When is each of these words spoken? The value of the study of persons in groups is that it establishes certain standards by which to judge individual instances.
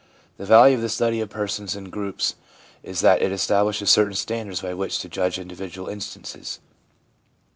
The 0.37 0.47
value 0.47 0.77
of 0.77 0.81
the 0.81 0.89
study 0.89 1.19
of 1.21 1.29
persons 1.29 1.75
in 1.75 1.91
groups 1.91 2.33
is 2.81 3.01
that 3.01 3.21
it 3.21 3.31
establishes 3.31 3.91
certain 3.91 4.15
standards 4.15 4.59
by 4.61 4.73
which 4.73 4.97
to 5.01 5.07
judge 5.09 5.37
individual 5.37 5.87
instances. 5.87 6.59